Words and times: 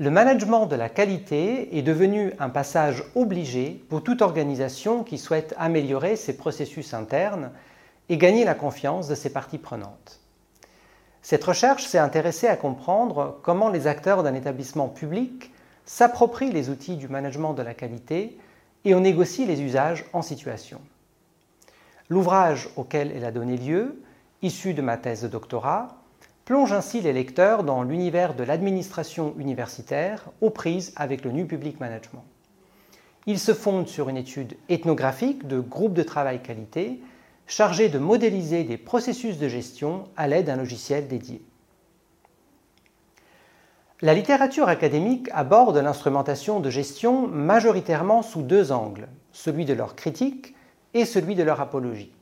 Le 0.00 0.10
management 0.10 0.66
de 0.66 0.76
la 0.76 0.88
qualité 0.88 1.76
est 1.76 1.82
devenu 1.82 2.32
un 2.38 2.50
passage 2.50 3.02
obligé 3.16 3.84
pour 3.88 4.04
toute 4.04 4.22
organisation 4.22 5.02
qui 5.02 5.18
souhaite 5.18 5.56
améliorer 5.58 6.14
ses 6.14 6.36
processus 6.36 6.94
internes 6.94 7.50
et 8.08 8.16
gagner 8.16 8.44
la 8.44 8.54
confiance 8.54 9.08
de 9.08 9.16
ses 9.16 9.30
parties 9.30 9.58
prenantes. 9.58 10.20
Cette 11.20 11.42
recherche 11.42 11.84
s'est 11.84 11.98
intéressée 11.98 12.46
à 12.46 12.54
comprendre 12.54 13.40
comment 13.42 13.70
les 13.70 13.88
acteurs 13.88 14.22
d'un 14.22 14.34
établissement 14.34 14.88
public 14.88 15.52
s'approprient 15.84 16.52
les 16.52 16.70
outils 16.70 16.96
du 16.96 17.08
management 17.08 17.54
de 17.54 17.62
la 17.62 17.74
qualité 17.74 18.38
et 18.84 18.94
en 18.94 19.00
négocient 19.00 19.46
les 19.46 19.62
usages 19.62 20.04
en 20.12 20.22
situation. 20.22 20.80
L'ouvrage 22.08 22.68
auquel 22.76 23.12
elle 23.14 23.24
a 23.24 23.30
donné 23.30 23.56
lieu, 23.56 24.02
issu 24.42 24.74
de 24.74 24.82
ma 24.82 24.96
thèse 24.96 25.22
de 25.22 25.28
doctorat, 25.28 25.98
plonge 26.44 26.72
ainsi 26.72 27.02
les 27.02 27.12
lecteurs 27.12 27.64
dans 27.64 27.82
l'univers 27.82 28.34
de 28.34 28.44
l'administration 28.44 29.34
universitaire 29.38 30.30
aux 30.40 30.50
prises 30.50 30.92
avec 30.96 31.22
le 31.24 31.32
New 31.32 31.46
Public 31.46 31.80
Management. 31.80 32.24
Il 33.26 33.38
se 33.38 33.52
fonde 33.52 33.88
sur 33.88 34.08
une 34.08 34.16
étude 34.16 34.56
ethnographique 34.70 35.46
de 35.46 35.60
groupes 35.60 35.92
de 35.92 36.02
travail 36.02 36.40
qualité 36.42 37.00
chargés 37.46 37.90
de 37.90 37.98
modéliser 37.98 38.64
des 38.64 38.78
processus 38.78 39.38
de 39.38 39.48
gestion 39.48 40.04
à 40.16 40.28
l'aide 40.28 40.46
d'un 40.46 40.56
logiciel 40.56 41.08
dédié. 41.08 41.42
La 44.00 44.14
littérature 44.14 44.68
académique 44.68 45.28
aborde 45.32 45.76
l'instrumentation 45.76 46.60
de 46.60 46.70
gestion 46.70 47.26
majoritairement 47.26 48.22
sous 48.22 48.42
deux 48.42 48.70
angles, 48.70 49.08
celui 49.32 49.64
de 49.64 49.74
leur 49.74 49.96
critique 49.96 50.54
et 50.94 51.04
celui 51.04 51.34
de 51.34 51.42
leur 51.42 51.60
apologie. 51.60 52.12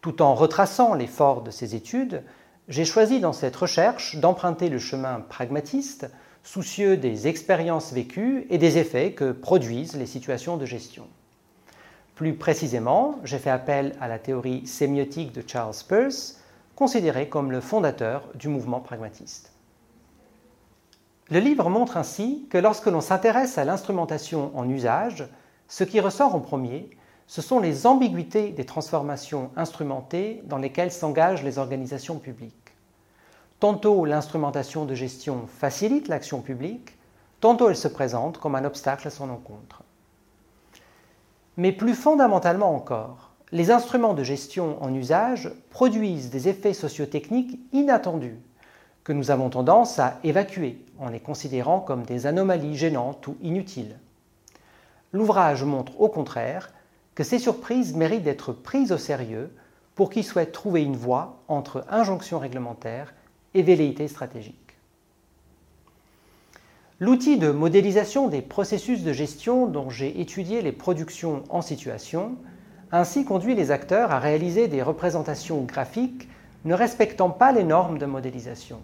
Tout 0.00 0.22
en 0.22 0.34
retraçant 0.34 0.94
l'effort 0.94 1.42
de 1.42 1.50
ces 1.50 1.74
études, 1.74 2.22
j'ai 2.68 2.84
choisi 2.84 3.20
dans 3.20 3.32
cette 3.32 3.56
recherche 3.56 4.16
d'emprunter 4.16 4.68
le 4.68 4.78
chemin 4.78 5.20
pragmatiste, 5.20 6.10
soucieux 6.42 6.96
des 6.96 7.28
expériences 7.28 7.92
vécues 7.92 8.46
et 8.50 8.58
des 8.58 8.78
effets 8.78 9.12
que 9.12 9.32
produisent 9.32 9.96
les 9.96 10.06
situations 10.06 10.56
de 10.56 10.66
gestion. 10.66 11.06
Plus 12.14 12.34
précisément, 12.34 13.16
j'ai 13.24 13.38
fait 13.38 13.50
appel 13.50 13.96
à 14.00 14.08
la 14.08 14.18
théorie 14.18 14.66
sémiotique 14.66 15.32
de 15.32 15.42
Charles 15.46 15.74
Peirce, 15.88 16.40
considéré 16.74 17.28
comme 17.28 17.52
le 17.52 17.60
fondateur 17.60 18.28
du 18.34 18.48
mouvement 18.48 18.80
pragmatiste. 18.80 19.52
Le 21.30 21.38
livre 21.38 21.70
montre 21.70 21.96
ainsi 21.96 22.46
que 22.50 22.58
lorsque 22.58 22.86
l'on 22.86 23.00
s'intéresse 23.00 23.56
à 23.56 23.64
l'instrumentation 23.64 24.50
en 24.56 24.68
usage, 24.68 25.26
ce 25.68 25.84
qui 25.84 26.00
ressort 26.00 26.34
en 26.34 26.40
premier, 26.40 26.90
ce 27.26 27.42
sont 27.42 27.60
les 27.60 27.86
ambiguïtés 27.86 28.50
des 28.50 28.66
transformations 28.66 29.50
instrumentées 29.56 30.42
dans 30.44 30.58
lesquelles 30.58 30.92
s'engagent 30.92 31.42
les 31.42 31.58
organisations 31.58 32.18
publiques. 32.18 32.54
Tantôt 33.60 34.04
l'instrumentation 34.04 34.84
de 34.84 34.94
gestion 34.94 35.46
facilite 35.46 36.08
l'action 36.08 36.40
publique, 36.40 36.96
tantôt 37.40 37.68
elle 37.68 37.76
se 37.76 37.88
présente 37.88 38.38
comme 38.38 38.54
un 38.54 38.64
obstacle 38.64 39.06
à 39.06 39.10
son 39.10 39.30
encontre. 39.30 39.82
Mais 41.56 41.72
plus 41.72 41.94
fondamentalement 41.94 42.74
encore, 42.74 43.30
les 43.52 43.70
instruments 43.70 44.14
de 44.14 44.24
gestion 44.24 44.82
en 44.82 44.92
usage 44.94 45.52
produisent 45.70 46.30
des 46.30 46.48
effets 46.48 46.72
sociotechniques 46.72 47.60
inattendus 47.72 48.38
que 49.04 49.12
nous 49.12 49.30
avons 49.30 49.50
tendance 49.50 49.98
à 49.98 50.18
évacuer 50.24 50.84
en 50.98 51.08
les 51.08 51.20
considérant 51.20 51.80
comme 51.80 52.04
des 52.04 52.26
anomalies 52.26 52.76
gênantes 52.76 53.26
ou 53.26 53.36
inutiles. 53.42 53.98
L'ouvrage 55.12 55.64
montre 55.64 56.00
au 56.00 56.08
contraire 56.08 56.72
que 57.14 57.24
ces 57.24 57.38
surprises 57.38 57.94
méritent 57.94 58.24
d'être 58.24 58.52
prises 58.52 58.92
au 58.92 58.98
sérieux 58.98 59.50
pour 59.94 60.10
qui 60.10 60.22
souhaite 60.22 60.52
trouver 60.52 60.82
une 60.82 60.96
voie 60.96 61.42
entre 61.48 61.84
injonction 61.90 62.38
réglementaire 62.38 63.14
et 63.54 63.62
velléité 63.62 64.08
stratégique. 64.08 64.56
L'outil 67.00 67.36
de 67.36 67.50
modélisation 67.50 68.28
des 68.28 68.42
processus 68.42 69.02
de 69.02 69.12
gestion 69.12 69.66
dont 69.66 69.90
j'ai 69.90 70.20
étudié 70.20 70.62
les 70.62 70.72
productions 70.72 71.42
en 71.50 71.60
situation 71.60 72.36
ainsi 72.92 73.24
conduit 73.24 73.54
les 73.54 73.70
acteurs 73.70 74.12
à 74.12 74.20
réaliser 74.20 74.68
des 74.68 74.82
représentations 74.82 75.62
graphiques 75.62 76.28
ne 76.64 76.74
respectant 76.74 77.30
pas 77.30 77.52
les 77.52 77.64
normes 77.64 77.98
de 77.98 78.06
modélisation, 78.06 78.78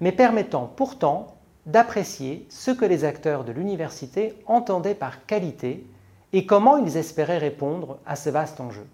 mais 0.00 0.12
permettant 0.12 0.72
pourtant 0.74 1.36
d'apprécier 1.66 2.46
ce 2.48 2.70
que 2.70 2.84
les 2.84 3.04
acteurs 3.04 3.44
de 3.44 3.52
l'université 3.52 4.34
entendaient 4.46 4.94
par 4.94 5.26
qualité 5.26 5.84
et 6.32 6.46
comment 6.46 6.78
ils 6.78 6.96
espéraient 6.96 7.38
répondre 7.38 7.98
à 8.06 8.16
ce 8.16 8.30
vaste 8.30 8.60
enjeu? 8.60 8.86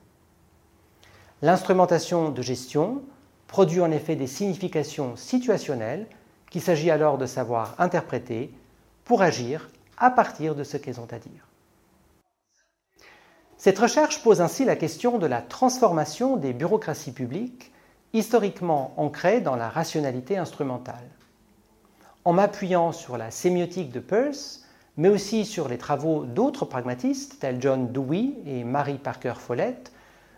L'instrumentation 1.43 2.31
de 2.31 2.43
gestion 2.43 3.03
produit 3.47 3.81
en 3.81 3.91
effet 3.91 4.17
des 4.17 4.27
significations 4.27 5.17
situationnelles 5.17 6.07
qu'il 6.51 6.63
s'agit 6.63 6.91
alors 6.91 7.19
de 7.19 7.27
savoir 7.27 7.75
interpréter 7.79 8.53
pour 9.05 9.23
agir 9.23 9.71
à 9.97 10.11
partir 10.11 10.55
de 10.55 10.65
ce 10.65 10.77
qu'elles 10.77 11.01
ont 11.01 11.09
à 11.11 11.19
dire. 11.19 11.47
Cette 13.57 13.79
recherche 13.79 14.23
pose 14.23 14.41
ainsi 14.41 14.65
la 14.65 14.77
question 14.77 15.19
de 15.19 15.27
la 15.27 15.43
transformation 15.43 16.37
des 16.37 16.53
bureaucraties 16.53 17.13
publiques 17.13 17.73
historiquement 18.13 18.95
ancrées 18.97 19.41
dans 19.41 19.57
la 19.57 19.69
rationalité 19.69 20.39
instrumentale. 20.39 21.09
En 22.25 22.33
m'appuyant 22.33 22.93
sur 22.93 23.17
la 23.17 23.31
sémiotique 23.31 23.91
de 23.91 24.01
Peirce, 24.01 24.65
mais 24.99 25.09
aussi 25.09 25.47
sur 25.47 25.69
les 25.69 25.79
travaux 25.79 26.25
d'autres 26.25 26.65
pragmatistes 26.65 27.39
tels 27.39 27.63
John 27.63 27.93
Dewey 27.93 28.33
et 28.47 28.65
Mary 28.65 28.99
Parker 28.99 29.35
Follett, 29.39 29.93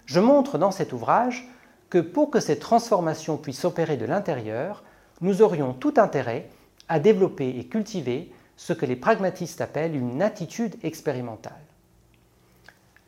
je 0.05 0.21
montre 0.21 0.59
dans 0.59 0.71
cet 0.71 0.93
ouvrage 0.93 1.49
que 1.89 1.99
pour 1.99 2.31
que 2.31 2.41
cette 2.41 2.61
transformation 2.61 3.39
puisse 3.39 3.65
opérer 3.65 3.97
de 3.97 4.05
l'intérieur, 4.05 4.85
nous 5.23 5.41
aurions 5.41 5.73
tout 5.73 5.95
intérêt 5.97 6.51
à 6.89 7.01
développer 7.01 7.49
et 7.59 7.65
cultiver 7.65 8.31
ce 8.57 8.75
que 8.75 8.85
les 8.85 8.97
pragmatistes 8.97 9.63
appellent 9.63 9.97
une 9.97 10.21
attitude 10.21 10.77
expérimentale. 10.83 11.53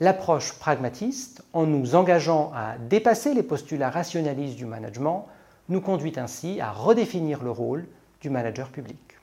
L'approche 0.00 0.54
pragmatiste, 0.54 1.44
en 1.52 1.66
nous 1.66 1.94
engageant 1.94 2.50
à 2.56 2.78
dépasser 2.78 3.34
les 3.34 3.42
postulats 3.42 3.90
rationalistes 3.90 4.56
du 4.56 4.64
management, 4.64 5.26
nous 5.68 5.82
conduit 5.82 6.14
ainsi 6.16 6.62
à 6.62 6.72
redéfinir 6.72 7.42
le 7.44 7.50
rôle 7.50 7.86
du 8.22 8.30
manager 8.30 8.70
public. 8.70 9.18